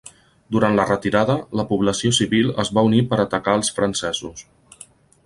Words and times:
Durant 0.53 0.77
la 0.79 0.85
retirada, 0.91 1.35
la 1.59 1.65
població 1.73 2.11
civil 2.19 2.49
es 2.65 2.71
va 2.79 2.85
unir 2.89 3.03
per 3.13 3.21
atacar 3.25 3.55
els 3.61 3.71
francesos. 3.77 4.47